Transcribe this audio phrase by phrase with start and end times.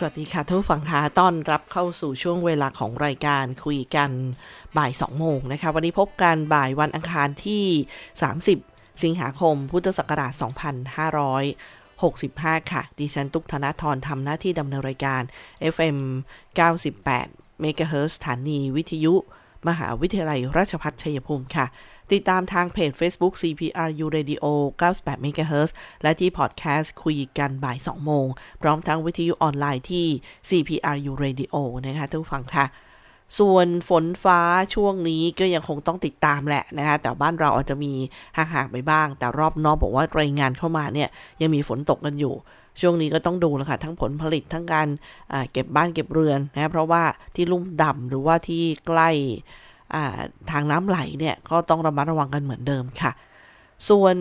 [0.00, 4.10] สวัสดีค่ะทุกฝั่งคะต้อนรับเข้าสู่ช่วงเวลาของรายการคุยกัน
[4.76, 7.64] บ่าย 2 โมงนะคะ วันนี้พบกันบ่ายวันอังคารที่
[8.34, 10.32] 30 สิงหาคม พุทธศักราช
[12.56, 15.22] 2565 ค่ะ ดิฉันตุกธนาธรทำหน้าที่ดำเนินรายการ
[15.74, 15.98] FM
[16.60, 19.14] 98 MHz สถานีวิทยุ
[19.68, 21.66] มหาวิทยาลัยราชภัฏชัยภูมิค่ะ
[22.12, 24.44] ติดตามทางเพจ Facebook CPRU Radio
[24.80, 25.70] 98 MHz
[26.02, 28.26] และที่พอดแคสต์คุยกันบ่าย 2 โมง
[28.62, 30.06] พร้อมทั้งวิทยุออนไลน์ที่
[30.48, 31.54] CPRU Radio
[31.86, 32.66] นะคะทุกฟังค่ะ
[33.38, 34.40] ส่วนฝนฟ้า
[34.74, 37.92] ช่วงนี้ก็ยังคงต้องติดตามแหละนะคะแต่บ้านเราอาจจะมี
[38.36, 41.08] ห่างๆไปบ้าง แต่รอบนอกบอกว่ารายงานเข้ามาเนี่ย
[41.40, 42.34] ยังมีฝนตกกันอยู่
[42.80, 44.88] ช่วงนี้ก็ต้องดูแล้วค่ะทั้งผลผลิตทั้งการ
[45.52, 47.02] เก็บบ้านเก็บเรือนนะเพราะว่า
[47.34, 49.10] ที่ลุ่มดำหรือว่าที่ใกล้
[50.50, 53.12] ทางน้ำไหลเนี่ยก็ต้องระมัดระวังกันเหมือนเดิมค่ะ
[53.88, 54.16] ส่วน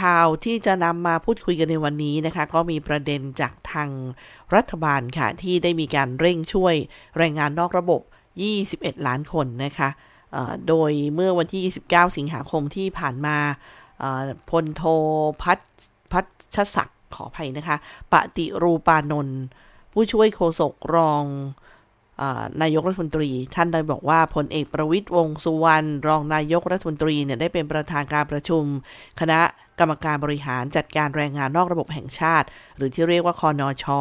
[0.00, 3.90] ข่าวที่จะนำมาพูดคุยกันในวันนี้นะคะ ก็มีประเด็นจากทาง
[4.54, 6.74] รัฐบาลค่ะ ที่ได้มีการเร่งช่วย
[7.18, 8.00] แรงงานนอกระบบ
[8.98, 9.88] 21 ล้านคนนะคะ
[10.68, 13.36] โดยเมื่อวันที่ 29 สิงหาคมที่ผ่านมา
[14.50, 14.82] พลโท
[15.42, 15.58] พัช
[16.12, 16.20] พั
[16.54, 17.76] ชศักดิ์ขออภัยนะคะ
[18.12, 19.40] ปฏิรูปานนท์
[19.92, 21.24] ผู้ช่วยโฆษกรอง
[22.62, 28.62] นายกรัฐมนตรี ท่านได้บอกว่าพลเอกประวิตยวงสุวรรณรองนายกรัฐมนตรีเนี่ยได้เป็นประธานการประชุม
[29.20, 29.40] คณะ
[29.78, 34.00] กรรมการบริหารจัดการแรงงานนอกระบบแห่งชาติ หรือที่เรียกว่าคอนอชอ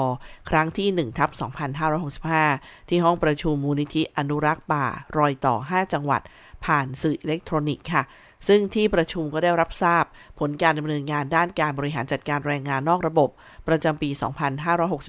[0.50, 1.30] ครั้งที่1ทับ
[2.10, 4.86] 2565 ที่ห้องประชุมมูลนิธิอนุรักษ์ป่า
[5.18, 6.22] รอยต่อ 5 จังหวัด
[6.66, 8.04] ผ่านสื่ออิเล็กทรอนิกส์ค่ะ
[8.48, 10.06] ซึ่งที่ประชุมก็ได้รับทราบ
[10.40, 13.30] ผลการดำเนินงานด้านการบริหารจัดการแรงงานนอกระบบ
[13.68, 14.10] ประจำปี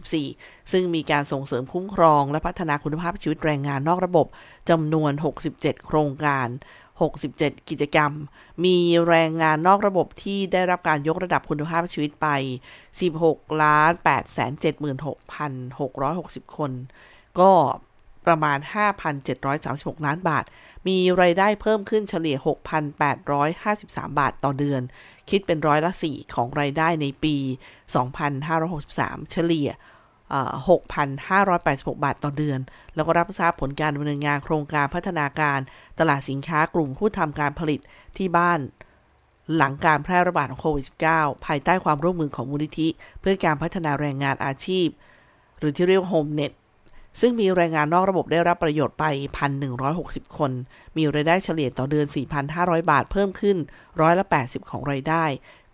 [0.06, 4.26] 2564 ซึ่งมีการส่งเสริมคุ้มครองและพัฒนาคุณภาพชีวิตแรงงานนอกระบบ
[4.70, 5.12] จำนวน
[5.50, 6.48] 67 โครงการ
[7.08, 8.12] 67 กิจกรรม
[8.64, 8.76] มี
[9.08, 12.28] แรงงานนอกระบบที่ได้รับการยกระดับคุณภาพชีวิตไป
[12.94, 14.74] 16 ล้าน8 7
[15.04, 15.06] 6
[15.78, 16.72] 6 6 0 คน
[17.40, 17.52] ก็
[18.30, 18.58] ประมาณ
[19.32, 20.44] 5,736 ล้านบาท
[20.88, 22.36] มีไรายได้เพิ่มขึ้นเฉลี่ย
[23.02, 24.82] 6,853 บาทต่อเดือน
[25.30, 27.36] คิดเป็นร้อยละ 4 ของไรายได้ในปี
[28.54, 29.68] 2563 เฉลี่ย
[30.66, 32.60] 6,586 บาทต่อเดือน
[32.94, 35.58] แล้วก็รับทราบผลการดำเนินงานโครงการพัฒนาการ
[35.98, 37.80] ตลาดสินค้ากลุ่มผู้ทำการผลิต
[38.16, 38.60] ที่บ้าน
[39.56, 42.88] หลังการแพร่ระบาดของโควิด -19 ภายใต้ความร่วมมือของมูลนิธิ
[43.20, 44.88] เพื่อการพัฒนาแรงงานอาชีพ
[45.58, 46.52] หรือที่เรียกว่าโฮมเน็ต
[47.20, 49.04] ซึ่งมีแรงงานนอกระบบได้รับประโยชน์ไป
[49.72, 50.52] 1,160 คน
[50.96, 52.06] มีรายได้เฉลี่ยต่อเดือน
[52.48, 53.56] 4,500 บาทเพิ่มขึ้น
[54.00, 55.24] ร้อยละ 80 ของรายได้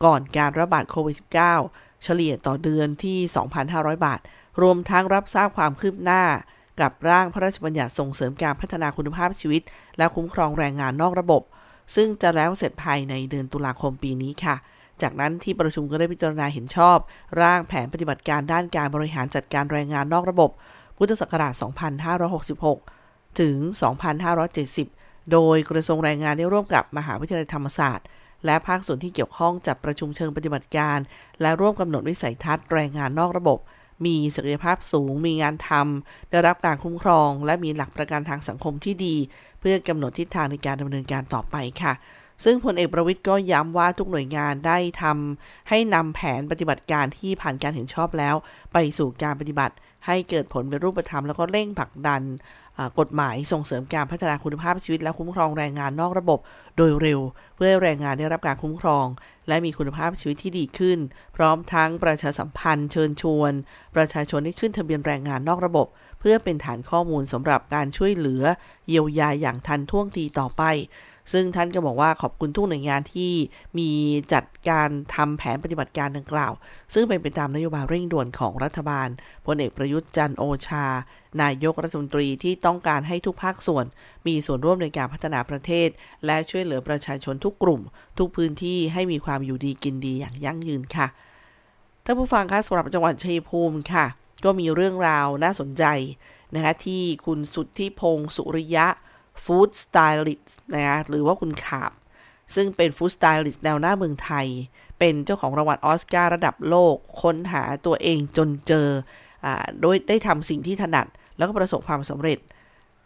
[0.05, 3.19] ก่อนการระบาดโควิด -19 เฉลี่ยต่อเดือนที่
[3.63, 4.21] 2,500 บาท
[4.63, 6.23] รวมทั้งรับทราบความคืบหน้า
[6.81, 9.63] กับร่างพระราชบัญญัติส่งเสริมการพัฒนาคุณภาพชีวิต
[9.99, 11.43] และคุ้มครองแรงงานนอกระบบ
[11.95, 14.57] ซึ่งจะแล้วเสร็จภายในเดือนตุลาคมปีนี้ค่ะ
[15.03, 16.99] จากนั้นที่ประชุมก็ได้พิจารณาเห็นชอบ
[17.41, 20.51] ร่างแผนปฏิบัติการด้านการบริหารจัดการแรงงานนอกระบบ
[20.97, 21.53] พุทธศักราช
[22.27, 23.57] 2566 ถึง
[24.45, 28.07] 2570 โดยกระทรวงแรงงานได้ร่วมกับมหาวิทยาลัยธรรมศาสตร์
[28.45, 30.99] และภาคส่วนที่เกี่ยวข้องจัดประชุมเชิงปฏิบัติการ
[31.41, 33.59] และร่วมกำหนดวิสัยทัศน์แรงงานนอกระบบ
[34.07, 39.17] มีศักยภาพสูง มีงานทำได้รับการคุ้มครอง และมีหลักประกันทางสังคมที่ดี
[39.61, 41.93] เพื่อกำหนดทิศทางในการดำเนินการต่อไปค่ะ
[42.45, 48.35] ซึ่งพลเอกประวิทย์ก็ย้ำว่าทุกหน่วยงานได้ทำให้นำแผนปฏิบัติการที่ผ่านการเห็นชอบแล้ว
[48.73, 49.75] ไปสู่การปฏิบัติ
[50.07, 52.23] ให้เกิดผลเป็นรูปธรรมแล้วก็เร่งผลักดัน
[52.99, 56.39] กฎหมายส่งเสริมการพัฒนาคุณภาพชีวิต และคุ้มครองแรงงานนอกระบบ
[56.77, 57.21] โดยเร็ว
[57.55, 59.07] เพื่อให้แรงงานได้รับการคุ้มครอง
[59.49, 60.99] และมีคุณภาพชีวิตที่ดีขึ้น
[61.37, 63.53] พร้อมทั้งประชาสัมพันธ์เชิญชวน
[63.97, 65.87] ประชาชนให้ขึ้นทะเบียนแรงงานนอกระบบ
[66.21, 68.43] เพื่อเป็นฐานข้อมูลสำหรับการช่วยเหลือ
[68.89, 70.63] เยียวยาอย่างทันท่วงทีต่อไป
[71.33, 73.33] ซึ่งท่านก็บอกว่าขอบคุณทุกหน่วยงานที่
[73.79, 73.91] มี
[74.33, 76.53] จัดการทำแผนปฏิบัติการดังกล่าว
[76.95, 79.09] ซึ่งเป็นไปตามนโยบายเร่งด่วนของรัฐบาล
[79.47, 80.87] พลเอกประยุทธ์จันโอชา
[81.43, 83.85] นายกรัฐมนตรีที่ต้องการให้ทุกภาคส่วน
[84.27, 85.89] มีส่วนร่วมในการพัฒนาประเทศ
[86.27, 87.81] และช่วยเหลือประชาชนทุกกลุ่ม
[88.19, 91.07] ทุกพื้นที่ให้มีความอยู่ดีกินดีอย่างยั่งยืนค่ะ
[92.05, 94.07] ท่านผู้ฟังคะสำหรับจังหวัดชัยภูมิค่ะ
[94.45, 95.85] ก็มีเรื่องราวน่าสนใจ
[96.55, 98.87] นะคะที่คุณสุทธิพงศ์สุริยะ
[99.45, 101.93] ฟู้ดสไตลิสต์นะคะหรือว่าคุณขาบ
[102.55, 104.47] ซึ่งเป็นฟู้ดสไตลิสต์แนวหน้าเมืองไทย
[104.99, 108.89] เป็นเจ้าของรางวัลออสการ์ระดับโลก ค้นหาตัวเองจนเจอ
[109.45, 109.47] อ
[109.81, 111.07] โดยได้ทำสิ่งที่ถนัด
[111.37, 112.39] แล้วก็ประสบความสำเร็จ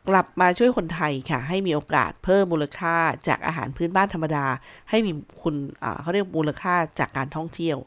[0.08, 2.96] กลับมาช่วยคนไทยค่ะ ให้มีโอกาสเพิ่มมูลค่า
[3.28, 4.46] จากอาหารพื้นบ้านธรรมดา
[4.90, 5.12] ให้มี
[5.42, 5.54] คุณ
[6.00, 7.78] เขาเรียกมูลค่าจากการท่องเที่ยว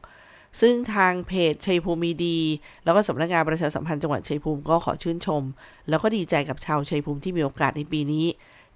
[0.62, 2.40] ซึ่งทางเพจชัยภูมิดี
[2.84, 5.44] แล้วก็สำนักงานประชาสัมพันธ์จังหวัดชัยภูมิก็ขอชื่นชม
[5.90, 8.28] แล้วก็ดีใจกับชาวชัยภูมิที่มีโอกาสในปีนี้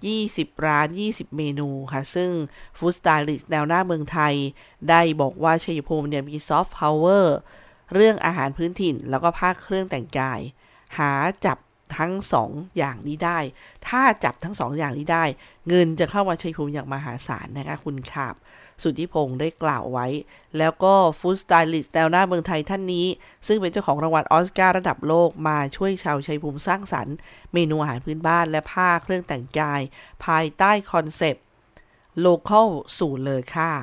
[0.08, 2.32] 20 ร้าน 20 เมนูค่ะ ซึ่ง
[2.78, 4.34] ฟู้ดสไตลิสต์แนวหน้าเมืองไทย
[4.90, 7.38] ได้บอกว่าชัยภูมิเนี่ยมีซอฟต์พาวเวอร์
[7.94, 10.40] เรื่องอาหารพื้นถิ่น แล้วก็ภาคเครื่องแต่งกาย
[10.98, 11.12] หาก
[11.46, 11.58] จับ
[11.98, 13.40] ทั้งสองอย่างนี้ได้
[13.88, 15.26] ถ้าจับทั้งสองอย่างนี้ได้
[15.68, 18.36] เงินจะเข้ามาชัยภูมิอย่างมหาศาลนะคะคุณขาบ
[18.82, 20.08] สุทธิพงศ์ได้กล่าวไว้
[20.58, 23.08] แล้วก็ฟู้ดสไตลิสต์แนวหน้าเมืองไทยท่านนี้
[23.48, 27.16] ซึ่งเป็นเจ้าของรางวัลออสการ์ระดับโลกมาช่วยชาวชัยภูมิสร้างสรรค์
[27.54, 29.82] เมนูอาหารพื้นบ้านและผ้าเครื่องแต่งกาย
[30.26, 31.44] ภายใต้คอนเซปต์
[32.26, 33.74] local สู่เลยค่ะ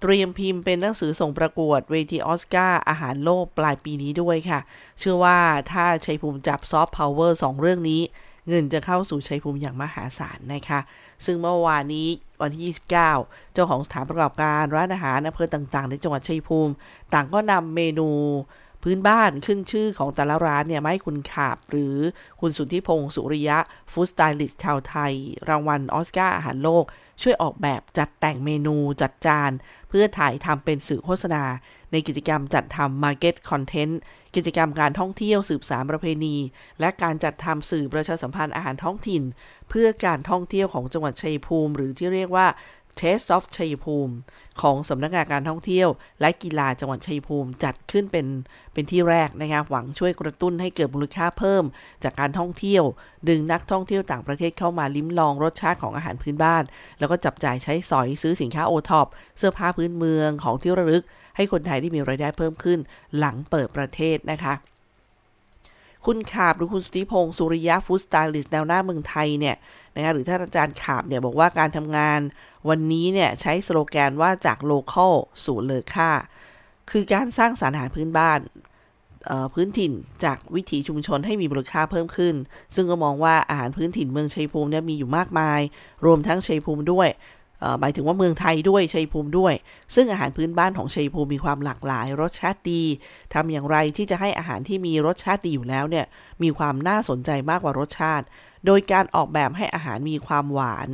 [0.00, 4.60] เตรียมพิมพ์เป็นหนังสือส่งประกวดเวทีออสการ์อาหารโลกปลายปีนี้ด้วยค่ะ
[4.98, 5.38] เชื่อว่า
[5.72, 8.02] ถ้าชัยภูมิจับซอฟต์พาวเวอร์สองเรื่องนี้
[8.48, 10.80] เงินจะเข้าสู่ชัยภูมิอย่างมหาศาลนะคะ
[11.24, 12.08] ซึ่งเมื่อวานนี้
[12.40, 16.72] วันที่ 29 เจ้าของสถานประกอบการร้านอาหารอำเภอต่างๆ ในจังหวัดชัยภูมิ
[17.14, 18.10] ต่างก็นำเมนู
[18.82, 21.96] พื้นบ้านขึ้นชื่อของแต่ละร้านเนี่ยมาให้คุณขาบ หรือ
[22.40, 23.58] คุณสุทธิพงศ์สุริยะ
[23.92, 25.12] ฟู้ดสไตลิสต์ชาวไทย
[25.48, 26.84] รางวัลออสการ์อาหารโลก
[27.22, 29.50] ช่วยออกแบบจัดแต่งเมนูจัดจาน
[29.88, 31.44] เพื่อถ่ายทำเป็นสื่อโฆษณา
[31.92, 33.94] ในกิจกรรมจัดทำ Market Content
[34.36, 36.36] กิจกรรมการท่องเที่ยวสืบสานประเพณี
[36.80, 39.22] และการจัดทำสื่อประชาสัมพันธ์อาหารท้องถิ่น
[39.70, 42.46] เพื่อการท่องเที่ยวของจังหวัดชัยภูมิ หรือที่เรียกว่า
[43.00, 44.14] Taste of ชัยภูมิ
[44.60, 45.88] ของสำนักงานการท่องเที่ยว
[46.20, 48.26] และกีฬาจังหวัดชัยภูมิจัดขึ้นเป็น
[48.72, 51.64] เป็นที่แรกนะคะหวังช่วยกระตุ้นให้เกิดมูลค่าเพิ่ม
[52.04, 52.84] จากการท่องเที่ยว
[53.28, 56.62] ดึงนักท่องเที่ยวต่างประเทศเข้ามาลิ้มลองรสชาติของอาหารพื้นบ้าน
[56.98, 59.06] แล้วก็จับจ่ายใช้สอยซื้อสินค้าโอท็อป
[59.38, 61.04] เสื้อผ้าพื้นเมืองของที่ระลึก
[61.36, 62.78] ให้คนไทยได้มีรายได้เพิ่มขึ้น
[63.18, 64.54] หลังเปิดประเทศนะคะ
[66.06, 69.56] คุณขาบหรือคุณสุธิพงศ์สุริยะฟู้ดสไตลิสต์แนวหน้าเมืองไทยเนี่ย
[69.94, 72.20] นะคะหรือท่านอาจารย์ขาบเนี่ยบอกว่าการทำงาน
[72.68, 76.10] วันนี้เนี่ยใช้สโลแกนว่าจาก localสู่เลอค่า
[76.90, 78.40] คือการสร้างสารอาหารพื้นบ้าน
[79.54, 79.92] พื้นถิ่น
[80.24, 82.34] จากวิถีชุมชนให้มีมูลค่าเพิ่มขึ้น
[82.74, 85.60] ซึ่งก็มองว่าอาหารพื้นถิ่นเมืองชัยภูมิเนี่ยมีอยู่มากมาย
[86.04, 87.08] รวมทั้งชัยภูมิด้วย
[87.80, 89.54] หมายถึงว่าเมืองไทยด้วยชัยภูมิด้วย
[89.94, 92.82] ซึ่งอาหารพื้นบ้านของชัยภูมิมีความหลากหลาย รสชาติดี
[93.34, 96.06] ทำอย่างไรที่จะให้อาหารที่มีรสชาติดีอยู่แล้วเนี่ย
[96.42, 98.26] มีความน่าสนใจมากกว่ารสชาติ
[98.66, 100.88] โดยการออกแบบให้อาหารมีความหวาน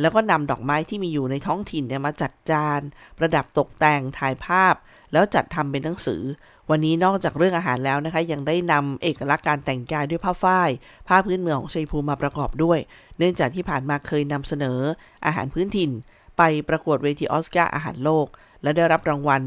[0.00, 2.80] แล้วก็นำดอกไม้ที่มีอยู่ในท้องถิ่นเนี่ยมาจัดจาน
[3.18, 4.74] ประดับตกแต่งถ่ายภาพ
[5.12, 6.22] แล้วจัดทำเป็นหนังสือ
[6.70, 10.70] วันนี้นอกจากเรื่องอาหารแล้วนะคะ ยังได้นำเอกลักษณ์การแต่งกายด้วยผ้าฝ้าย
[11.08, 12.78] ผ้าพื้นเมืองของชัยภูมิมาประกอบด้วย
[13.18, 14.78] เนื่องจากที่ผ่านมาเคยนำเสนอ
[15.26, 15.90] อาหารพื้นถิ่น
[16.38, 18.26] ไปประกวดเวทีออสการ์อาหารโลก
[18.62, 19.42] และได้รับรางวัล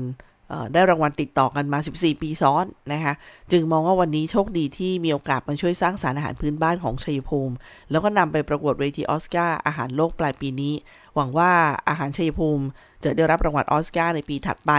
[0.73, 3.13] ได้รางวัลติดต่อกันมา 14 ปีซ้อนนะคะ
[3.51, 7.55] จึงมองว่าวันนี้โชคดีที่มีโอกาสมาช่วยสร้างสารอาหารพื้นบ้านของชัยภูมิ
[7.91, 10.73] แล้วก็นำไปประกวดเวทีออสการ์อาหารโลกปลายปีนี้
[11.15, 11.51] หวังว่า
[11.89, 12.65] อาหารชัยภูมิ
[13.03, 14.71] จะได้รับรางวัลออสการ์ในปีถัดไป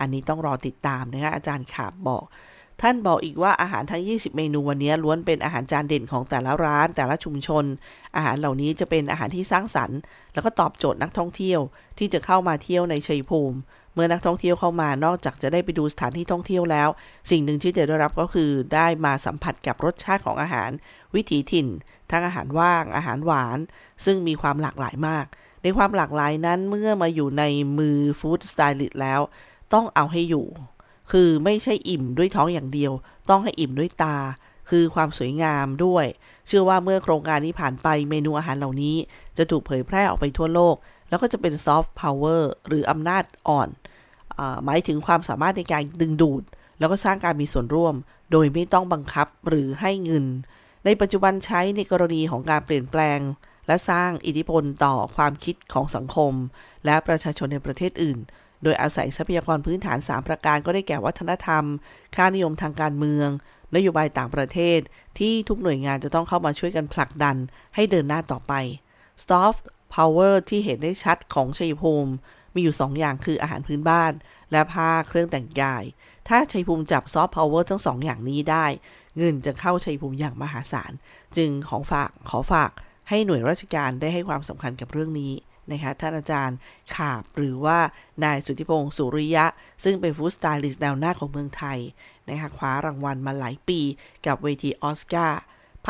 [0.00, 2.24] อันนี้ต้องรอติดตามนะคะอาจารย์ขาบบอก
[2.84, 7.64] ท่านบอกอีกว่าอาหารทั้ง 20 เมนูวันนี้ล้วนเป็นอาหารจานเด่นของแต่ละร้าน แต่ละชุมชน
[8.16, 9.98] อาหารเหล่านี้จะเป็นอาหารที่สร้างสรรค์
[10.34, 11.60] แล้วก็ตอบโจทย์นักท่องเที่ยว
[11.98, 13.58] ที่จะเข้ามาเที่ยวในชัยภูมิ
[13.94, 16.88] เมื่อนักท่องเที่ยวเข้ามานอกจากจะได้ไปดูสถานที่ท่องเที่ยวแล้ว
[17.30, 20.70] สิ่งหนึ่งที่จะได้รับก็คือได้มาสัมผัสกับรสชาติของอาหาร
[21.14, 21.68] วิถีถิ่น
[22.10, 23.58] ทั้งอาหารว่าง อาหารหวาน
[24.04, 25.26] ซึ่งมีความหลากหลายมาก
[25.62, 27.44] ในความหลากหลายนั้นเมื่อมาอยู่ใน
[27.78, 29.20] มือฟู้ดสไตลิสต์แล้ว
[29.72, 30.46] ต้องเอาให้อยู่
[31.12, 32.92] คือไม่ใช่อิ่มด้วยท้องอย่างเดียว
[33.30, 34.16] ต้องให้อิ่มด้วยตา
[34.70, 36.06] คือความสวยงามด้วย
[36.46, 38.96] เชื่อว่าเมื่อโครงการนี้ผ่านไปเมนูอาหารเหล่านี้
[39.36, 40.76] จะถูกเผยแพร่ออกไปทั่วโลก
[41.08, 43.68] แล้วก็จะเป็นซอฟต์พาวเวอร์หรืออำนาจอ่อน
[44.64, 46.42] หมายถึงความสามารถในการดึงดูด
[46.78, 47.94] แล้วก็สร้างการมีส่วนร่วม
[48.32, 50.24] โดยไม่ต้องบังคับหรือให้เงิน
[50.84, 53.20] ในปัจจุบันใช้ในกรณีของการเปลี่ยนแปลง
[53.66, 56.32] และสร้างอิทธิพลต่อความคิดของสังคม
[56.84, 58.18] และประชาชนในประเทศอื่น
[58.62, 61.64] โดยอาศัยทรัพยากรพื้นฐาน 3 ประการก็ได้แก่วัฒนธรรม
[62.16, 63.28] ค่านิยมทางการเมือง
[63.76, 64.78] นโยบายต่างประเทศ
[65.18, 67.36] ที่ทุกหน่วยงานจะต้องเข้ามาช่วยกันผลักดัน
[67.74, 68.52] ให้เดินหน้าต่อไป
[69.28, 72.12] Soft power ที่เห็นได้ชัดของชัยภูมิ
[72.54, 74.12] มีอยู่ 2 อย่างคืออาหารพื้นบ้าน
[74.52, 75.84] และผ้าเครื่องแต่งกาย
[76.28, 78.66] ถ้าชัยภูมิจับซอฟต์พาวเวอร์ทั้งสองอย่างนี้ได้
[79.16, 80.92] เงินจะเข้าชัยภูมิอย่างมหาศาล
[81.36, 82.70] จึงของฝากขอฝาก
[83.08, 85.32] ให้หน่วยราชการได้ให้ความสำคัญกับเรื่องนี้
[85.70, 86.58] นะคะท่านอาจารย์
[86.94, 87.78] ขาบหรือว่า
[88.24, 89.46] นายสุทธิพงศ์สุริยะ
[89.84, 91.78] ซึ่งเป็นฟู้ดสไตลิสต์แนวหน้าของเมืองไทย
[92.28, 93.80] นะคะคว้ารางวัลมาหลายปี
[94.26, 95.40] กับเวทีออสการ์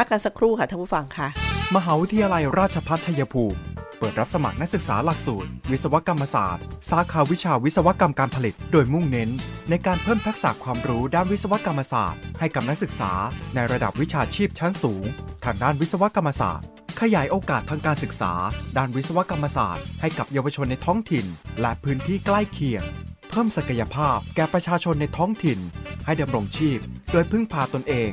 [0.01, 1.29] พักกันสักครู่ค่ะท่านผู้ฟังค่ะ
[1.77, 3.59] มหาวิทยาลัยราชภัฏชัยภูมิ
[3.99, 9.31] เปิดรับสมัครนักศึกษาหลักสูตร วิศวกรรมศาสตร์ สาขาวิชาวิศวกรรมการผลิต โดยมุ่งเน้น
[9.71, 13.13] ในการเพิ่มทักษะความรู้ด้านวิศวกรรมศาสตร์ ให้กับนักศึกษา
[13.55, 15.05] ในระดับวิชาชีพชั้นสูง
[15.45, 16.67] ทางด้านวิศวกรรมศาสตร์
[17.01, 18.33] ขยายโอกาสทางการศึกษา
[18.77, 21.27] ด้านวิศวกรรมศาสตร์ ให้กับเยาวชนในท้องถิ่น
[21.61, 22.85] และพื้นที่ใกล้เคียง
[23.31, 25.59] เพิ่มศักยภาพแก่ประชาชนในท้องถิ่น
[26.07, 26.79] ให้ดำรงชีพ
[27.13, 28.13] โดยพึ่งพาตนเอง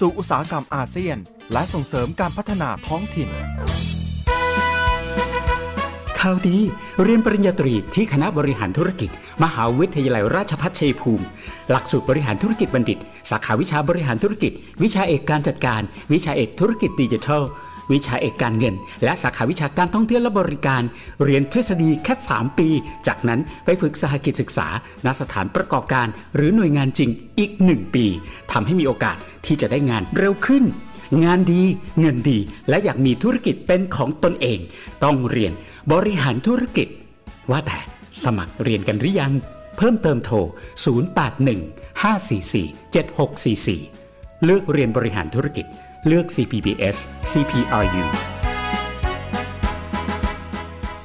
[0.00, 1.16] สู่อุตสาหกรรมอาเซียน
[1.52, 3.28] และส่งเสริมการพัฒนาท้องถิ่น
[6.20, 6.58] ข่าวดี
[7.02, 9.10] เรียนปริญญาตรีที่คณะบริหารธุรกิจ
[9.44, 11.24] มหาวิทยาลัยราชภัฏชัยภูมิ
[11.70, 12.98] หลักสูตรบริหารธุรกิจบัณฑิต
[13.30, 17.42] สาขาวิชาบริหารธุรกิจ วิชาเอกการจัดการ วิชาเอกธุรกิจดิจิทัล
[17.92, 18.74] วิชาเอกการเงิน
[19.04, 20.82] และสาขาวิชาการท่องเที่ยวและบริการ
[21.24, 22.68] เรียนทฤษฎีแค่ 3 ปี
[23.06, 24.68] จากนั้นไปฝึกสหกิจศึกษา
[25.06, 28.06] ณสถานประกอบการ หรือหน่วยงานจริงอีก 1 ปี
[28.52, 29.16] ทำให้มีโอกาส
[29.46, 30.64] ที่จะได้งานเร็วขึ้น
[31.24, 31.62] งานดี
[32.00, 32.38] เงินดี
[32.68, 34.58] และอยากมีธุรกิจเป็นของตนเอง
[35.04, 35.52] ต้องเรียน
[35.92, 36.88] บริหารธุรกิจ
[37.50, 37.78] ว่าแต่
[38.24, 39.32] สมัครเรียนกันหรือยัง
[39.76, 40.36] เพิ่มเติมโทร
[41.40, 45.66] 081 544 7644 เลือกเรียนบริหารธุรกิจ
[46.10, 46.96] เลือก CPBS
[47.32, 48.04] CPRU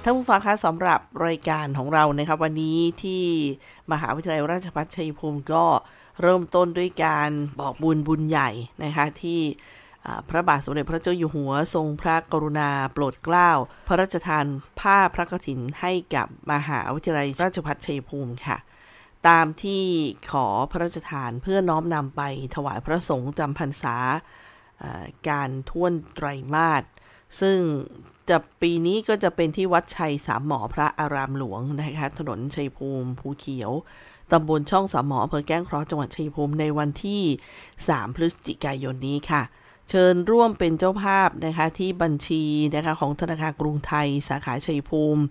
[0.04, 3.24] ท่านผู้ฟังคะสำหรับรายการของเรานะครับวันนี้ที่
[3.92, 5.66] มหาวิทยาลัยราชภัฏชัยภูมิก็
[6.22, 7.30] เริ่มต้นด้วยการ
[7.60, 8.50] บอกบุญบุญใหญ่
[8.84, 9.40] นะคะที่
[10.30, 13.50] พระบาทสมเด็จพระเจ้าอยู่หัวทรงพระกรุณาโปรดเกล้า
[13.88, 14.46] พระราชทาน
[14.80, 18.58] ผ้าพระกฐินให้กับมหาวิทยาลัยราชภัฏชัยภูมิค่ะ
[19.28, 19.84] ตามที่
[20.32, 22.22] ขอพระราชทานเพื่อน้อมนำไป
[22.56, 23.98] ถวายพระสงฆ์จำพรรษา
[25.30, 26.84] การท่วนไตรมาส
[27.42, 27.58] ซึ่ง
[28.30, 33.72] จะปีนี้ก็จะเป็นที่วัดชัยสามหมอพระอารามหลวงนะคะถนนชัยภูมิภูเขียว
[34.32, 37.22] ตำบลช่องสามหมออำเภอแก้งเคราะห์จังหวัดชัยภูมิในวันที่
[37.70, 39.42] 3 พฤศจิกายนนี้ค่ะ
[39.90, 42.44] เชิญร่วมเป็นเจ้าภาพนะคะที่บัญชี
[42.76, 45.22] นะคะของธนาคารกรุงไทยสาขาชัยภูมิ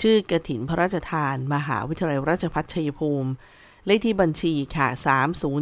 [0.00, 3.30] ชื่อกระถินพระราชทาน มหาวิทยาลัยราชภัฏชัยภูมิ
[3.86, 4.88] เลขที่บัญชีค่ะ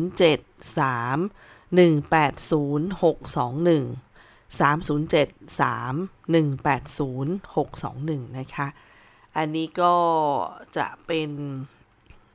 [0.07, 4.07] 307 3 180 621
[4.59, 8.67] 307 3 180 621นะคะ
[9.37, 9.95] อันนี้ก็
[10.77, 11.31] จะเป็น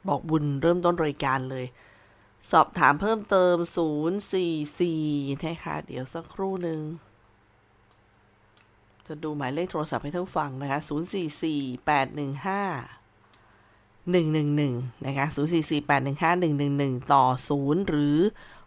[0.07, 1.65] บอกบุญเริ่มต้นรายการเลย
[2.51, 3.55] สอบถามเพิ่มเติม
[4.69, 6.81] 044 นะคะ เดี๋ยวสักครู่หนึ่ง
[9.07, 10.79] จะดูหมายเลขโทรศัพท์ให้ท่านฟังนะคะ
[11.39, 13.01] 044 815
[14.13, 17.25] 111 นะคะ 044 815 111 ต่อ
[17.57, 18.17] 0 หรือ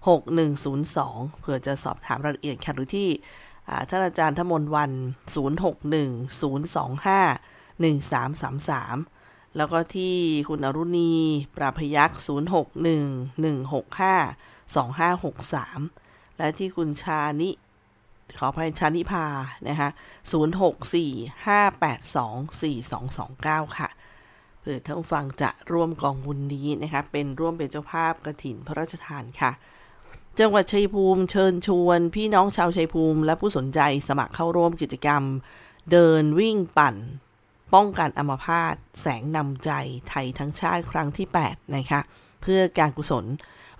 [0.05, 3.09] 6102 เผื่อจะสอบถามรายละเอียดค่ะหรือที่
[3.89, 4.93] ท่านอาจารย์ทมนวัน
[5.35, 5.43] 061
[7.83, 10.15] 025 1333 แล้วก็ที่
[10.49, 11.13] คุณอรุณี
[11.57, 12.27] ปราพยักษ์ 061
[13.45, 17.51] 165 2563 และที่คุณชานิ
[18.39, 19.27] ขออภัยชานิพา
[19.69, 19.89] นะคะ
[21.03, 23.89] 064 582 4229 ค่ะ
[24.61, 29.51] เผื่อท่านฟังจะร่วมกองบุญนี้นะคะ เป็นร่วมเป็นเจ้าภาพกระถินพระราชทานค่ะ
[30.41, 35.23] จังหวัดชัยภูมิเชิญชวนพี่น้องชาวชัยภูมิ และผู้สนใจสมัครเข้าร่วมกิจกรรม
[35.91, 36.97] เดินวิ่งปั่น
[37.75, 39.71] ป้องกันอัมพาตแสงนำใจ
[40.09, 42.01] ไทยทั้งชาติครั้งที่ 8 นะคะ
[42.43, 43.25] เพื่อการกุศล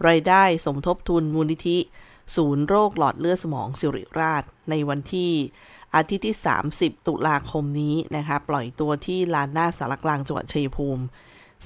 [0.09, 1.79] รายได้สมทบทุนมูลนิธิ
[2.37, 5.33] ศูนย์โรคหลอดเลือดสมองสิริราช ในวันที่
[5.95, 6.37] อาทิตย์ที่
[6.71, 11.05] 30 ตุลาคมนี้นะคะ ปล่อยตัวที่ลานหน้าสารกลางจังหวัดชัยภูมิ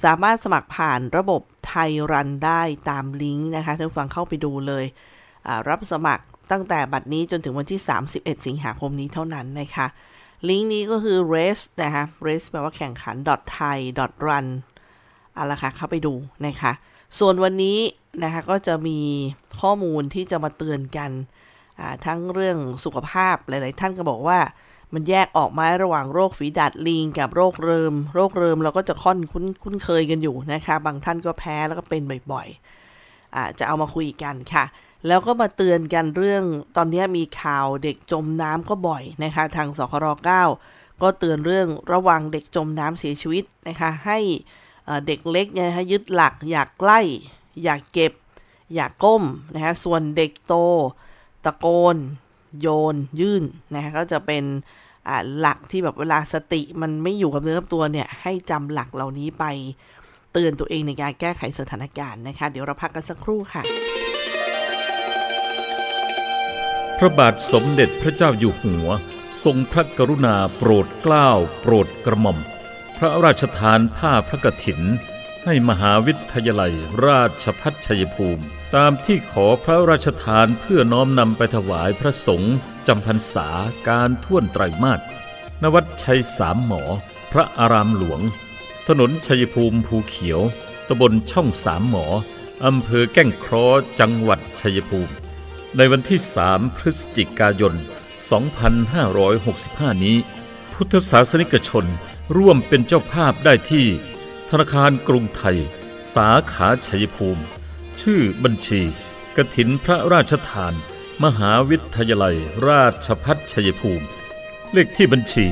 [0.03, 4.85] สามารถสมัครผ่านระบบไทยรันได้ตามลิงก์นะคะท่านฟังเข้าไปดูเลย
[5.69, 7.81] รับสมัครตั้งแต่บัดนี้จนถึงวันที่
[8.13, 9.87] 31 สิงหาคมนี้เท่านั้นนะคะ
[10.49, 13.15] ลิงก์นี้ก็คือ race นะคะ race แปลว่าแข่งขัน
[13.55, 13.79] thai
[14.27, 14.47] run
[15.33, 16.13] เอาละค่ะเข้าไปดู
[16.47, 16.71] นะคะ
[17.19, 17.79] ส่วนวันนี้
[18.23, 18.99] นะคะก็จะมี
[19.61, 21.11] ข้อมูลที่จะมาเตือนกัน
[22.05, 24.39] ทั้งเรื่องสุขภาพหลาย ๆ ท่านก็บอกว่า
[24.93, 34.65] มันแยกออกมาระหว่างโรคฝีดาดลิงกับโรคเริม โรคเริมเราก็จะค่อนคุ้นคุ้นเคยกันอยู่นะคะ บางท่านก็แพ้แล้วก็เป็นบ่อยๆอ่าจะเอามาคุยกันค่ะ
[35.07, 36.43] แล้วก็มาเตือนกันเรื่อง
[36.75, 44.19] ตอนนี้มีข่าวเด็กจมน้ำก็บ่อยนะคะ ทางสคร9ก็เตือนเรื่องระวังเด็กจมน้ำเสียชีวิตนะคะ ให้
[45.07, 46.99] เด็กเล็กเนี่ยยึดหลักอยากใกล้
[47.63, 48.13] อยากเก็บ
[48.75, 50.53] อยากก้มนะคะส่วนเด็กโต
[51.45, 51.97] ตะโกน
[52.61, 54.43] โยนยื่นนะคะก็จะเป็น
[55.39, 59.45] หลักที่แบบเวลาสติมันไม่อยู่กับเนื้อกับตัวเนี่ย ให้จำหลักเหล่านี้ไป
[60.33, 63.63] เตือนตัวเองในการแก้ไขสถานการณ์นะคะ เดี๋ยวเราพักกันสักครู่ค่ะ
[66.97, 68.87] พระบาทสมเด็จพระเจ้าอยู่หัว
[69.43, 71.29] ทรงพระกรุณาโปรดเกล้า
[71.61, 72.37] โปรดกระหม่อม
[72.97, 74.81] พระราชทานผ้าพระกฐิน
[75.45, 76.73] ให้มหาวิทยาลัย
[77.05, 82.55] ราชพัฒชัยภูมิ ตามที่ขอพระราชทานเพื่อน้อมนำไปถวายพระสงฆ์
[82.87, 83.47] จำพรรษา
[83.87, 84.99] การท่วนไตรมาส
[85.63, 86.83] นวัดชัยสามหมอ
[87.31, 88.21] พระอารามหลวง
[88.87, 90.41] ถนนชัยภูมิภูเขียว
[90.87, 92.05] ตำบลช่องสามหมอ
[92.65, 93.65] อำเภอแก้งครอ
[93.99, 95.13] จังหวัดชัยภูมิ
[95.77, 97.73] ในวันที่ 3 พฤศจิกายน
[98.69, 100.17] 2565 นี้
[100.73, 101.85] พุทธศาสนิกชน
[102.37, 103.85] ร่วมเป็นเจ้าภาพได้ที่
[104.49, 105.57] ธนาคารกรุงไทย
[106.13, 107.43] สาขาชัยภูมิ
[108.01, 108.81] ชื่อบัญชี
[109.35, 110.73] กระถินพระราชทาน
[111.23, 112.37] มหาวิทยาลัย
[112.67, 114.05] ราชพัฒชัยภูมิ
[114.73, 115.45] เลขที่บัญชี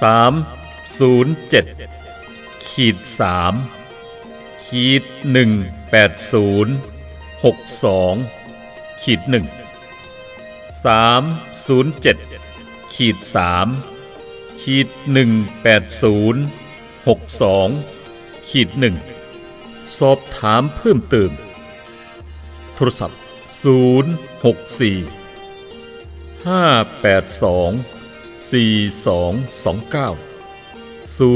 [0.00, 2.96] 307ขีด
[3.80, 5.34] 3ขีด180
[7.42, 9.32] 62ขีด1
[10.84, 13.16] 307ขีด
[13.88, 14.88] 3ขีด
[15.66, 19.19] 180 62ขีด1
[19.98, 21.30] สอบถามเพิ่มเติม
[22.74, 23.18] โทรศัพท์
[23.62, 23.64] 064
[26.46, 28.00] 582
[28.50, 31.30] 4229 064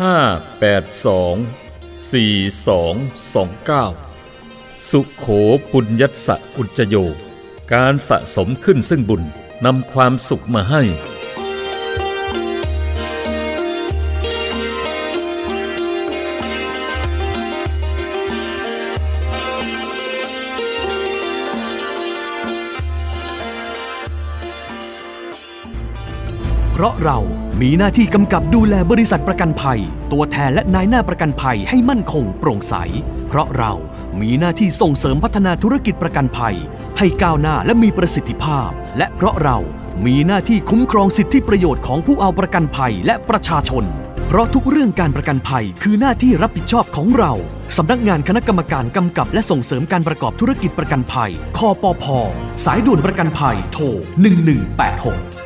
[0.00, 1.70] 582
[2.10, 5.26] 4229 สุขโข
[5.72, 6.96] ปุญญัสสะอุจโย
[7.72, 9.22] การสะสมขึ้นซึ่งบุญ
[9.64, 10.82] นำความสุขมาให้
[26.82, 27.18] ราะเรา
[27.60, 29.80] มีหน้าที่กำกับดูแลบริษัทประกันภัย
[30.12, 32.74] ตัวแทนและนายหน้าประกันภัยให้มั่นคงโปร่งใส
[33.28, 33.72] เพราะเรา
[34.20, 36.56] มีหน้าที่ส่งเสริมพัฒนาธุรกิจประกันภัย
[36.98, 39.58] ให้ก้าวหน้าและมีประสิทธิภาพ และเพราะเรา
[40.06, 43.84] มีหน้าที่คุ้มครองสิทธิประโยชน์ของผู้เอาประกันภัยและประชาชน
[44.28, 47.32] เพราะทุกเรื่องการประกันภัยคือหน้าที่รับผิดชอบของเรา
[47.76, 52.04] สำนักงานคณะกรรมการกำกับและส่งเสริมการประกอบธุรกิจประกันภัย คอปพ
[52.64, 53.84] สายด่วนประกันภัย โทร
[54.64, 55.39] 1186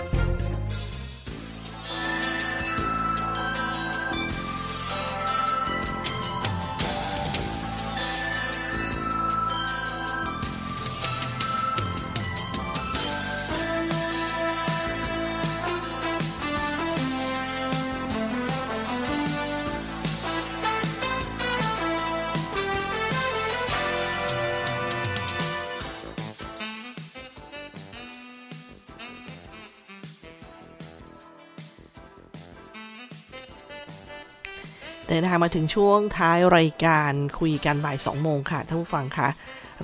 [35.35, 39.29] นทางมาถึงช่วงท้ายรายการคุยกันบ่าย2โมงค่ะท่านผู้ฟังคะ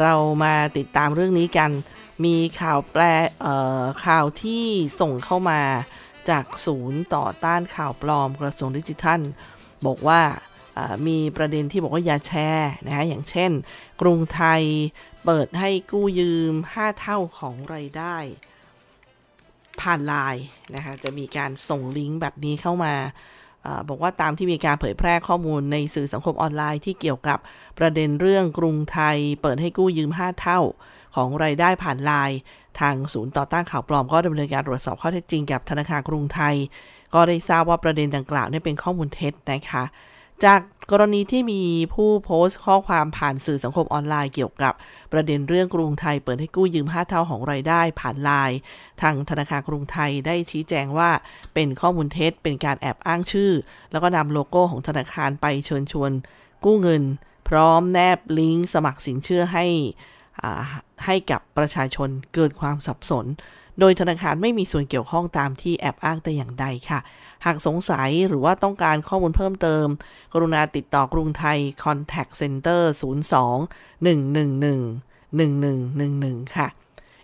[0.00, 1.70] เรามาติดตามเรื่องนี้กัน
[2.24, 3.02] มีข่าวแปล
[4.06, 4.64] ข่าวที่
[5.00, 5.62] ส่งเข้ามา
[6.30, 9.20] จากศูนย์ต่อต้านข่าวปลอมกระทรวงดิจิทัล
[9.86, 10.20] บอกว่า
[11.06, 13.50] มีประเด็นที่บอกว่าอย่าแชร์นะคะอย่างเช่น
[14.00, 14.62] กรุงไทย
[15.24, 18.16] เปิดให้กู้ยืม 5 เท่าของไรายได้
[19.80, 22.94] ผ่านไลน์นะคะจะมีการส่งลิงก์แบบนี้เข้ามา
[23.88, 27.38] บอกว่าตามที่มีการเผยแพร่ข้อมูลในสื่อสังคมออนไลน์ที่เกี่ยวกับ
[27.78, 30.60] ประเด็นเรื่องกรุงไทย เปิดให้กู้ยืม 5 เท่า
[31.14, 32.38] ของรายได้ผ่านไลน์
[32.80, 36.54] ทางศูนย์ต่อต้านข่าวปลอมก็ดำเนินการตรวจสอบข้อเท็จจริงกับธนาคารกรุงไทย
[37.14, 39.84] ก็ได้ทราบว่าประเด็นดังกล่าวนี่เป็นข้อมูลเท็จนะคะ
[40.44, 41.62] จากกรณีที่มี
[41.94, 44.74] ผู้โพสต์ข้อความผ่านสื่อสังคมออนไลน์เกี่ยวกับ
[45.12, 48.58] ประเด็นเรื่องกรุงไทยเปิดให้กู้ยืม5เท่าของรายได้ผ่านไลน์
[49.02, 51.10] ทางธนาคารกรุงไทยได้ชี้แจงว่า
[51.54, 53.52] เป็นข้อมูลเท็จ เป็นการแอบอ้างชื่อ
[53.92, 56.10] แล้วก็นำโลโก้ของธนาคารไปเชิญชวน
[56.64, 57.02] กู้เงิน
[57.48, 59.66] พร้อมแนบลิงก์สมัครสินเชื่อให้
[61.04, 63.26] ให้กับประชาชนเกิดความสับสน
[63.80, 67.00] โดยธนาคารไม่มีส่วนเกี่ยวข้องตามที่แอบอ้างแต่อย่างใดค่ะ
[67.44, 69.86] หากสงสัยหรือว่าต้องการข้อมูลเพิ่มเติม
[70.32, 72.82] กรุณาติดต่อกรุงไทย Contact Center
[73.30, 76.68] 02 111 1111 ค่ะ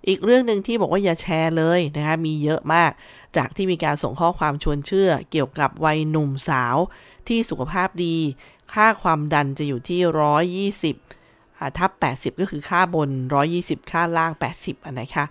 [0.09, 2.91] อีกเรื่องหนึ่งที่บอกว่าอย่าแชร์เลยนะคะมีเยอะมาก
[3.37, 6.77] จากที่มีการส่งข้อความชวนเชื่อ เกี่ยวกับวัยหนุ่มสาว
[7.29, 8.17] ที่สุขภาพดี
[8.73, 10.01] ค่าความดันจะอยู่ที่
[10.95, 13.11] 120ทับ80 ก็คือค่าบน
[13.51, 15.25] 120 ค่าล่าง 80อันนะคะ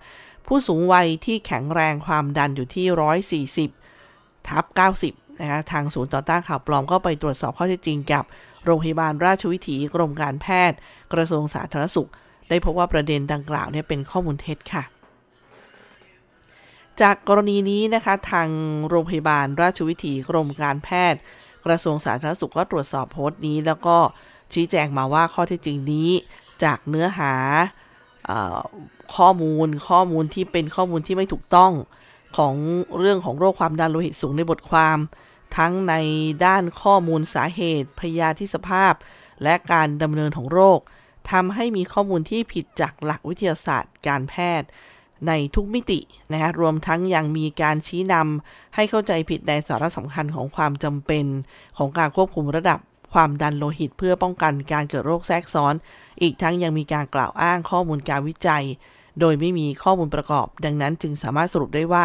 [0.46, 2.86] ผู้สูงวัยที่แข็งแรงความดันอยู่ที่
[3.68, 3.85] 140
[4.50, 4.64] ทับ
[5.02, 8.24] 90 นะคะทางศูนย์ต่อต้านข่าวปลอมก็ไปตรวจสอบข้อเท็จจริงกับ
[8.64, 10.78] โรงพยาบาลราชวิถีกรมการแพทย์
[11.12, 12.10] กระทรวงสาธารณสุข
[12.48, 14.84] ได้พบว่าประเด็นดังกล่าวเนี่ยเป็นข้อมูลเท็จค่ะ
[17.00, 18.48] จากกรณีนี้นะคะทาง
[18.88, 21.20] โรงพยาบาลราชวิถีกรมการแพทย์
[21.66, 23.96] กระทรวงสาธารณสุขก็ตรวจสอบโพสต์นี้ แล้วก็
[24.52, 26.10] ชี้แจงมาว่าข้อเท็จจริงนี้
[26.64, 27.32] จากเนื้อหา
[29.16, 31.72] ข้อมูลข้อมูลที่เป็นข้อมูลที่ไม่ถูกต้อง
[32.36, 32.54] ของ
[32.98, 34.98] เรื่องของโรคความดันโลหิตสูงในบทความ
[35.56, 35.94] ทั้งใน
[36.44, 38.92] ด้านข้อมูลสาเหตุพยาธิสภาพ
[39.42, 40.80] และการดำเนินของโรค
[41.30, 44.68] ทำให้มีข้อมูลที่ผิดจากหลักวิทยาศาสตร์การแพทย์
[45.26, 46.00] ในทุกมิติ
[46.32, 51.24] นะคะรวมทั้งยังมีการชี้นำให้เข้าใจผิดในสาระสำคัญของความจำเป็น
[51.78, 52.78] ของการควบคุมระดับ
[53.12, 55.74] ความดันโลหิตเพื่อป้องกันการเกิดโรคแทรกซ้อน
[56.20, 58.64] อีกทั้งยังมีการกล่าวอ้างข้อมูลการวิจัย
[59.20, 62.04] โดยไม่มีข้อมูลประกอบ ดังนั้นจึงสามารถสรุปได้ว่า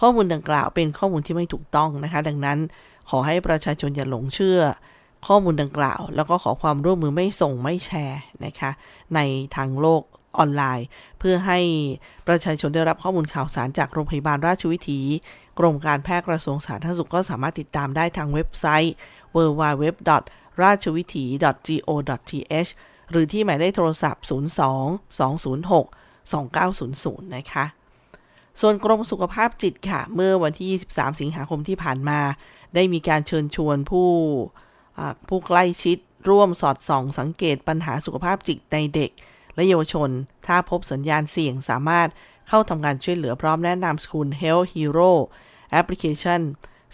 [0.00, 2.58] ข้อมูลดังกล่าวเป็นข้อมูลที่ไม่ถูกต้องนะคะ ดังนั้น
[3.08, 4.60] ขอให้ประชาชนอย่าหลงเชื่อ
[5.26, 8.70] ข้อมูลดังกล่าว แล้วก็ขอความร่วมมือไม่ส่งไม่แชร์นะคะ
[9.14, 9.20] ใน
[9.56, 10.02] ทางโลก
[10.38, 10.86] ออนไลน์
[11.18, 11.58] เพื่อให้
[12.28, 15.00] ประชาชนได้รับข้อมูลข่าวสารจากโรงพยาบาลราชวิถี
[15.58, 18.94] กรมการแพทย์กระทรวงสาธารณสุขก็สามารถติดตามได้ทางเว็บไซต์
[19.36, 19.84] www.
[20.62, 21.24] ราชวิถี
[21.88, 22.70] go.th
[23.10, 24.30] หรือที่หมายเลขโทรศัพท์ 02
[25.18, 27.64] 206 2900 นะคะ
[28.60, 32.20] ส่วนกรมสุขภาพจิตค่ะ เมื่อวันที่ 23 สิงหาคมที่ผ่านมา
[32.74, 34.10] ได้มีการเชิญชวนผู้
[35.28, 35.98] ผู้ใกล้ชิด
[36.30, 39.10] ร่วมสอดส่องสังเกตปัญหาสุขภาพจิตในเด็ก
[39.54, 40.10] และเยาวชน
[40.46, 42.08] ถ้าพบสัญญาณเสี่ยงสามารถ
[42.48, 45.12] เข้าทำการช่วยเหลือพร้อมแนะนำ School Health Hero
[45.80, 46.40] Application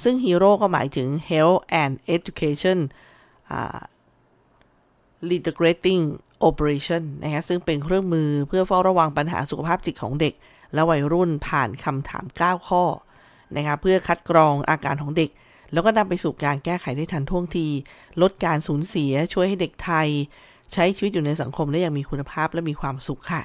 [0.02, 2.78] ซึ่ง Hero ก็หมายถึง Health and Education
[5.36, 6.02] Integrating
[6.48, 10.34] Operation นะคะซึ่งเป็นเครื่องมือเพื่อเฝ้าระวังปัญหาสุขภาพจิตของเด็ก
[10.74, 12.82] และวัยรุ่นผ่านคำถาม 9 ข้อ
[13.56, 15.30] นะคะเพื่อคัดกรองอาการของเด็ก
[15.72, 17.66] แล้วก็นำไปสู่การแก้ไขได้ทันท่วงที
[18.22, 20.08] ลดการสูญเสียช่วยให้เด็กไทย
[20.72, 23.42] ใช้ชีวิตอยู่ในสังคมได้อย่างมีคุณภาพและมีความสุขค่ะ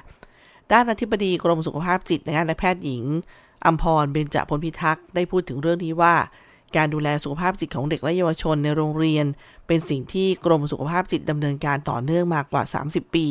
[0.72, 3.02] ด้านอธิบดีกรมสุขภาพจิตนะคะและแพทย์หญิง
[3.64, 6.14] อัมพรเบญจพลพิทักษ์ได้พูดถึงเรื่องนี้ว่า
[6.76, 9.26] การดูแลสุขภาพจิตของเด็กและเยาวชนในโรงเรียน
[9.66, 13.26] เป็นสิ่งที่กรมสุขภาพจิตดำเนินการต่อเนื่องมากว่า 30 ปี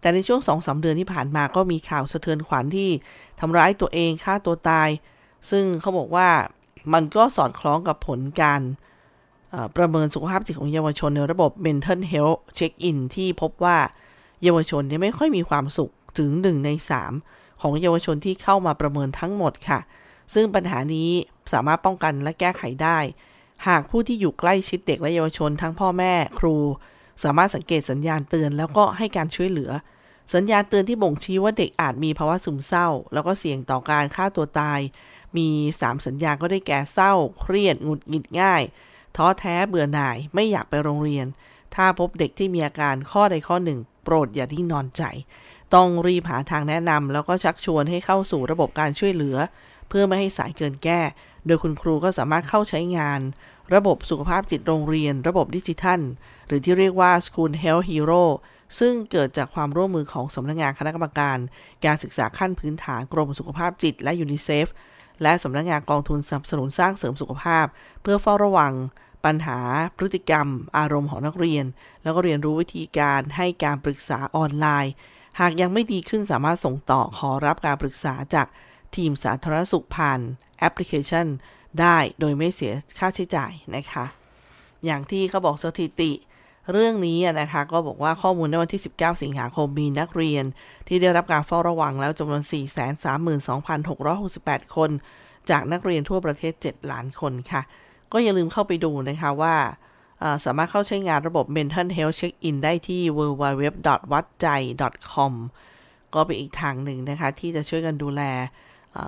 [0.00, 2.90] แต่ในช่วง2สเดือนที่ผ่านมาก็มีข่าวสะเทือนขวัญที่
[3.40, 4.88] ทำร้ายตัวเองฆ่าตัวตาย
[5.50, 6.28] ซึ่งเขาบอกว่า
[6.92, 8.60] มันก็สอดคล้องกับผลการ
[9.76, 13.78] ประเมินสุขภาพจิตของเยาวชนในระบบ Mental Health Check-in ที่พบว่า
[14.42, 16.70] เยาวชนเนี่ยไม่ค่อยมีความสุขถึง 1 ใน
[17.14, 19.80] 3 ของเยาวชนที่เข้ามาประเมินทั้งหมดค่ะ
[20.34, 21.10] ซึ่งปัญหานี้
[21.52, 22.98] สามารถป้องกันและแก้ไขได้
[23.68, 26.56] หากผู้ที่อยู่ใกล้ชิดเด็กและเยาวชนทั้งพ่อแม่ครู
[27.24, 29.70] สามารถสังเกตสัญญาณเตือนแล้วก็ให้การช่วยเหลือ
[30.34, 34.80] สัญญาณเตือนที่บ่งชี้ว่าเด็กอาจมีภาวะซึมเศร้า แล้วก็เสี่ยงต่อการฆ่าตัวตาย
[35.36, 38.62] มี 3 สัญญาณก็ได้แก่เศร้า เครียดหงุดหงิดง่าย
[39.16, 41.26] ท้อแท้เบื่อหน่ายไม่อยากไปโรงเรียน
[41.74, 45.02] ถ้าพบเด็กที่มีอาการข้อใดข้อหนึ่ง โปรดอย่าที่นอนใจ
[45.74, 49.36] ต้องรีบหาทางแนะนำแล้วก็ชักชวนให้เข้าสู่ระบบการช่วยเหลือ
[49.88, 51.00] เพื่อไม่ให้สายเกินแก้
[51.46, 53.20] โดยคุณครูก็สามารถเข้าใช้งาน
[53.74, 56.00] ระบบสุขภาพจิตโรงเรียน ระบบดิจิทัล
[56.46, 58.24] หรือที่เรียกว่า School Health Hero
[58.78, 61.38] ซึ่งเกิดจากความร่วมมือของสำนักงงานคณะกรรมการ
[61.84, 64.66] การศึกษาขั้นพื้นฐานกรมสุขภาพจิตและยูนิเซฟ
[65.22, 67.66] และสำนักงงานกองทุนสนับสนุนสร้างเสริมสุขภาพ
[68.02, 68.74] เพื่อเฝ้าระวัง
[69.24, 69.58] ปัญหา
[69.96, 70.46] พฤติกรรม
[70.78, 71.64] อารมณ์ของนักเรียน
[72.02, 74.92] แล้วก็เรียนรู้วิธีการให้การปรึกษาออนไลน์
[75.40, 78.46] หากยังไม่ดีขึ้นสามารถส่งต่อขอรับการปรึกษาจาก
[78.96, 80.20] ทีมสาธารณสุขผ่าน
[80.58, 81.26] แอปพลิเคชัน
[81.80, 84.04] ได้โดยไม่เสียค่าใช้จ่ายนะคะ
[84.84, 86.12] อย่างที่เขาบอกสถิติ
[86.72, 90.44] เรื่องนี้นะคะก็บอกว่าข้อมูลในวันที่ 19 สิงหาคมมีนักเรียน
[90.88, 92.42] ที่ได้รับการเฝ้าระวังแล้วจำนวน
[93.58, 94.90] 432,668 คน
[95.50, 97.62] จากนักเรียนทั่วประเทศ 7 ล้านคนค่ะ
[98.12, 99.56] ก็อย่าลืมเข้าไปดูนะคะว่า
[100.44, 105.32] สามารถเข้าใช้งานระบบ Mental Health Check-in ได้ที่ www.wadjai.com
[106.14, 108.22] ก็เป็นอีกทางหนึ่งนะคะ ที่จะช่วยกันดูแล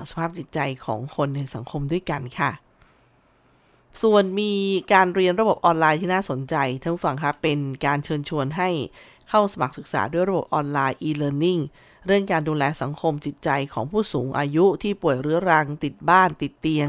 [0.08, 2.50] สภาพจิตใจของคนในสังคมด้วยกันค่ะ
[4.02, 4.52] ส่วนมี
[4.92, 8.70] การเรียนระบบออนไลน์ที่น่าสนใจท่านผู้ฟังคะเป็นการเชิญชวนให้
[9.28, 11.60] เข้าสมัครศึกษาด้วยระบบออนไลน์ e-learning
[12.06, 16.88] เรื่องการดูแลสังคมจิตใจของผู้สูงอายุที่ป่วยเรื้อรังติดบ้านติดเตียง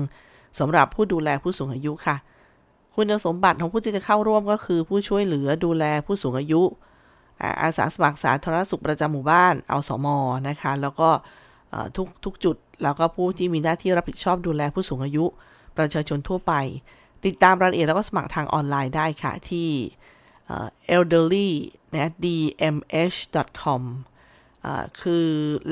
[0.59, 2.15] สำหรับผู้ดูแลผู้สูงอายุค่ะ
[2.95, 6.61] คุณสมบัติของผู้ที่จะเข้าร่วมก็คือ ผู้ช่วยเหลือดูแลผู้สูงอายุ
[7.61, 11.09] อาสาสมัครสาธารณสุขประจำหมู่บ้านเอาสมอนะคะ แล้วก็
[11.95, 15.25] ทุกทุกจุด แล้วก็ผู้ที่มีหน้าที่รับผิดชอบดูแลผู้สูงอายุ
[15.77, 16.53] ประชาชนทั่วไป
[17.25, 19.67] ติดตามรายละเอียดแล้วก็สมัครทางออนไลน์ได้ค่ะ ที่
[20.95, 21.49] elderly
[21.93, 23.81] นะ dmh.com
[25.01, 25.27] คือ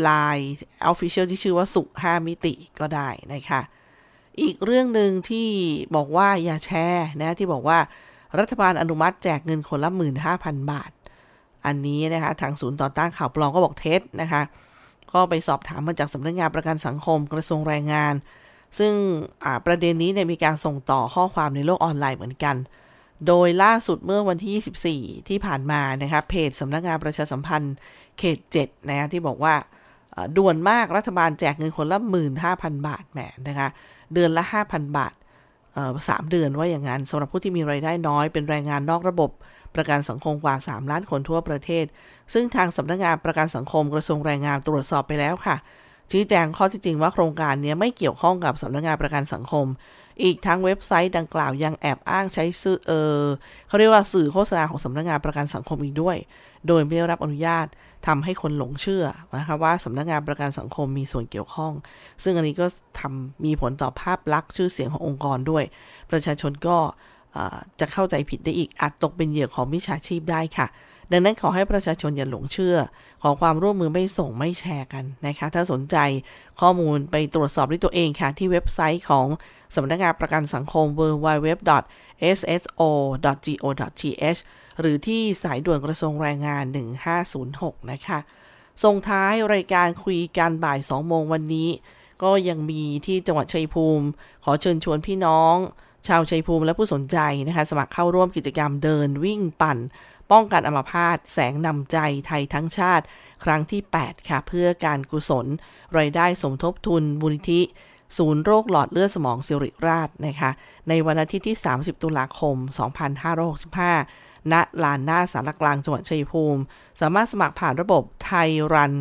[0.08, 0.48] Line
[0.92, 3.62] Official ที่ชื่อว่าสุข5มิติก็ได้นะคะ
[4.42, 5.50] อีกเรื่องหนึ่งที่
[5.96, 7.80] บอกว่าอย่าแชร์นะที่บอกว่า
[8.40, 9.90] รัฐบาลอนุมัติแจกเงินคนละ
[10.30, 10.92] 15,000 บาท
[11.66, 14.42] อันนี้นะคะ ทางศูนย์ต่อต้านข่าวปลอมก็บอกเท็จนะคะ
[15.14, 18.14] ก็ไปสอบถามมาจากสำนักงานประกันสังคมกระทรวงแรงงาน
[18.80, 18.94] ซึ่ง
[19.66, 22.56] ประเด็นนี้เนี่ยมีการส่งต่อข้อความในโลกออนไลน์เหมือนกัน
[23.28, 27.76] โดยล่าสุดเมื่อวันที่ 24 ที่ผ่านมานะคะเพจสำนักงานประชาสัมพันธ์
[28.18, 29.56] เขต 7 นะที่บอกว่า
[30.38, 31.98] ด่วนมากรัฐบาลแจกเงินคนละ
[32.42, 33.68] 15,000 บาทแหมนะคะ
[34.14, 35.14] เดือนละ 5,000 บาท
[36.10, 39.32] สามเดือนว่าอย่างนั้นสำหรับผู้ที่มีไรายได้น้อยเป็นแรงงานนอกระบบ
[39.76, 41.86] ประกันสังคมกว่า 3 ล้านคนทั่วประเทศ
[42.34, 45.56] ซึ่งทางสำนักงานประกันสังคมกระทรวงแรงงานตรวจสอบไปแล้วค่ะ
[46.12, 49.66] ชี้แจงข้อที่จริงว่าโครงการนี้ไม่เกี่ยวข้องกับสำนักงานประกันสังคม
[50.24, 53.26] อีกทั้งเว็บไซต์ดังกล่าวยังแอบอ้างใช้สื่อเออ
[53.68, 56.18] เขาเรียกว่าสื่อโฆษณาของสำนักงานประกันสังคมอีกด้วย
[56.68, 57.68] โดยไม่ได้รับอนุญาต
[58.08, 59.06] ทำให้คนหลงเชื่อ
[59.38, 61.74] นะคะว่าสำนักงานประกันสังคมมีส่วนเกี่ยวข้อง
[62.24, 62.66] ซึ่งอันนี้ก็
[63.00, 65.64] ทำมีผลต่อภาพลักษณ์ชื่อเสียงขององค์กรด้วย
[66.12, 66.78] ประชาชนก็
[67.80, 70.68] จะเข้าใจผิดได้อีกอาจตกเป็นเหยื่อของมิจฉาชีพได้ค่ะ
[71.12, 72.78] ดังนั้นขอให้ประชาชนอย่าหลงเชื่อ
[73.22, 75.98] ขอความร่วมมือไม่ส่งไม่แชร์กันนะคะ ถ้าสนใจ
[76.62, 79.28] ข้อมูลไปตรวจสอบด้วยตัวเองค่ะ ที่เว็บไซต์ของ
[79.76, 81.92] สำนักงานประกันสังคม www.sso.go.th
[84.80, 86.66] หรือที่สายด่วนกระทรวงแรงงาน
[87.28, 88.20] 1506 นะคะ
[88.84, 91.70] ส่งท้ายรายการคุยกันบ่าย 2 โมงวันนี้
[92.24, 94.06] ก็ยังมีที่จังหวัดชัยภูมิ
[94.44, 95.56] ขอเชิญชวนพี่น้อง
[96.08, 99.78] ชาวชัยภูมิและผู้สนใจนะคะสมัครเข้าร่วมกิจกรรมเดินวิ่งปั่น
[100.32, 103.06] ป้องกันอัมพาตแสงนำใจไทยทั้งชาติ
[103.44, 105.46] ครั้งที่ 8 ค่ะ เพื่อการกุศล
[105.98, 107.62] รายได้สมทบทุนบุญทิ
[108.18, 110.52] ศูนย์โรคหลอดเลือดสมองสิริราชนะคะ
[110.90, 112.56] ในวันอาทิตย์ที่ 30 ตุลาคม
[113.34, 116.62] 2565 ณ ลานหน้าสารกลางจังหวัดชัยภูมิ
[117.02, 118.96] สามารถสมัครผ่านระบบไทยรัน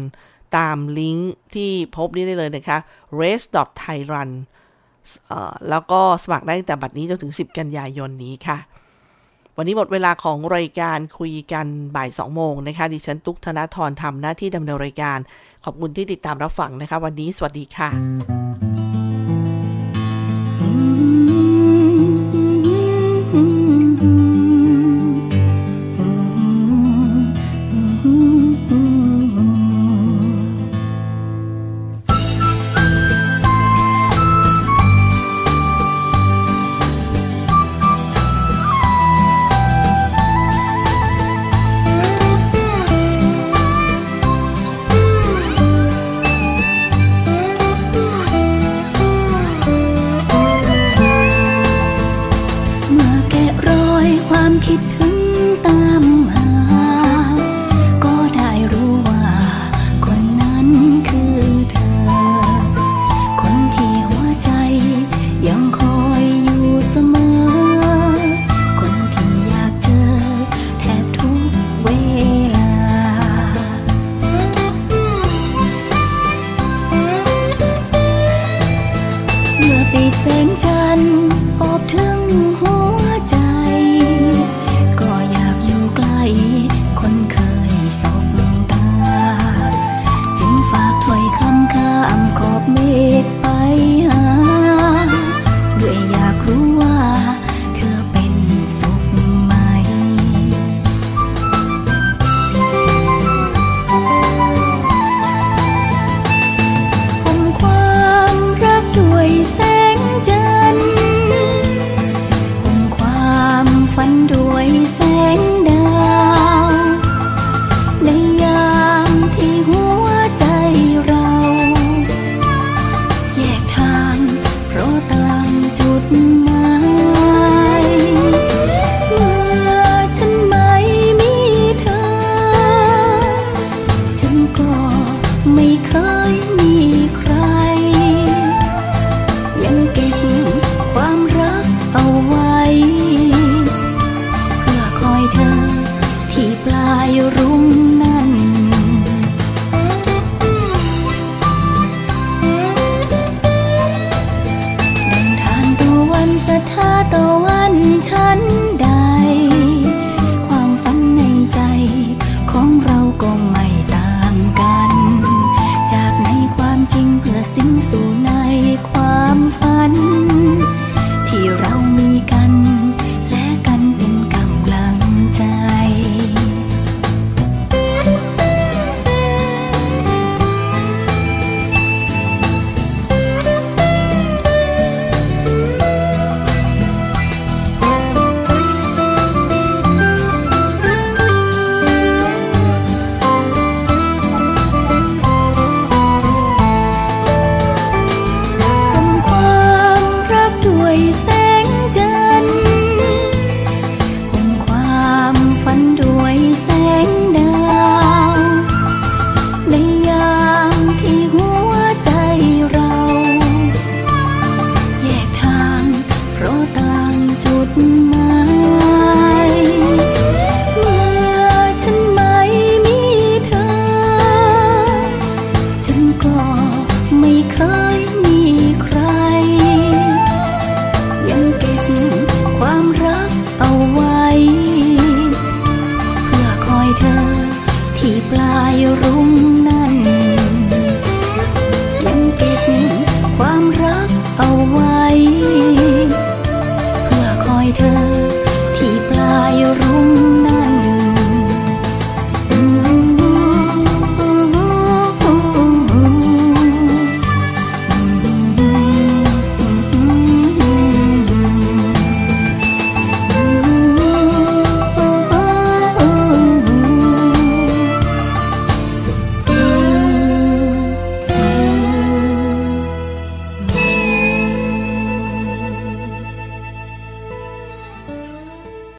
[0.57, 2.79] ตามลิงก์ที่พบนี้ได้เลยนะคะ
[3.21, 3.47] race
[3.83, 4.31] thai run
[5.71, 8.59] แล้วก็สมัครได้ตั้งแต่บัดนี้จนถึง 10 กันยายนนี้ค่ะ
[9.57, 11.67] วันนี้หมดเวลาของรายการคุยกัน
[11.97, 15.19] บ่าย 2 โมงนะคะ ดิฉันตุ๊กธนาธรทำหน้าที่ดำเนินรายการ
[15.65, 18.48] ขอบคุณที่ติดตามรับฟังนะคะ วันนี้สวัสดีค่ะ